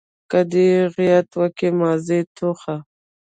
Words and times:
که 0.29 0.39
دي 0.51 0.67
دېغت 0.95 1.29
وکئ 1.39 1.69
ماضي 1.79 2.19
ټوخه. 2.35 2.75